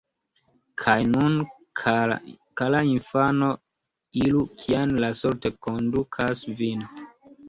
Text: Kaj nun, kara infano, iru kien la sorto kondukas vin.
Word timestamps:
Kaj 0.83 0.93
nun, 1.09 1.33
kara 1.81 2.79
infano, 2.91 3.49
iru 4.21 4.41
kien 4.63 4.95
la 5.05 5.11
sorto 5.21 5.53
kondukas 5.67 6.43
vin. 6.63 6.83